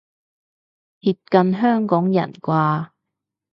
[0.03, 0.03] 貼
[1.29, 2.89] 近香港人啩